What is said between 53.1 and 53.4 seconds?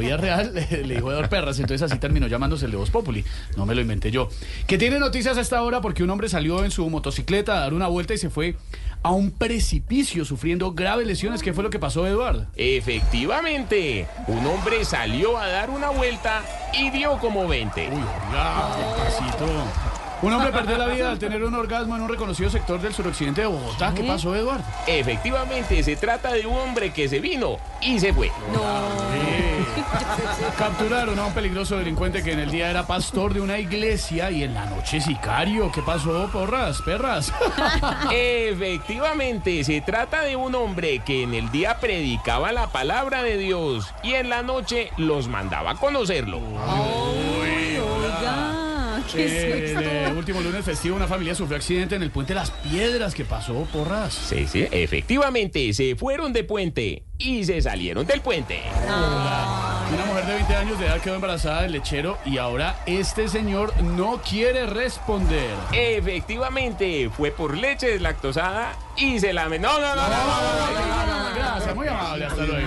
¿Qué